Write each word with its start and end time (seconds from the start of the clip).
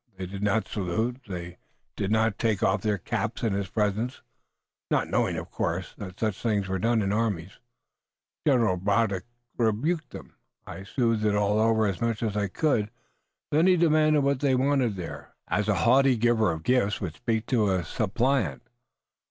They 0.17 0.25
did 0.25 0.41
not 0.41 0.67
salute. 0.67 1.17
They 1.27 1.59
did 1.95 2.09
not 2.09 2.39
take 2.39 2.63
off 2.63 2.81
their 2.81 2.97
caps 2.97 3.43
in 3.43 3.53
his 3.53 3.69
presence, 3.69 4.23
not 4.89 5.07
knowing, 5.11 5.37
of 5.37 5.51
course, 5.51 5.93
that 5.99 6.19
such 6.19 6.41
things 6.41 6.67
were 6.67 6.79
done 6.79 7.03
in 7.03 7.13
armies. 7.13 7.59
General 8.47 8.77
Braddock 8.77 9.25
rebuked 9.59 10.09
them. 10.09 10.33
I 10.65 10.85
smoothed 10.85 11.23
it 11.23 11.35
all 11.35 11.59
over 11.59 11.85
as 11.85 12.01
much 12.01 12.23
as 12.23 12.35
I 12.35 12.47
could. 12.47 12.89
Then 13.51 13.67
he 13.67 13.77
demanded 13.77 14.23
what 14.23 14.39
they 14.39 14.55
wanted 14.55 14.95
there, 14.95 15.35
as 15.47 15.67
a 15.69 15.75
haughty 15.85 16.17
giver 16.17 16.51
of 16.51 16.63
gifts 16.63 16.99
would 16.99 17.13
speak 17.13 17.45
to 17.45 17.69
a 17.69 17.85
suppliant. 17.85 18.63